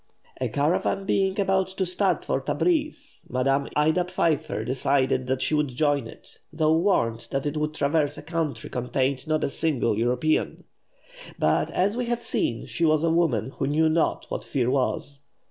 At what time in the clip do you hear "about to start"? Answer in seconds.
1.39-2.25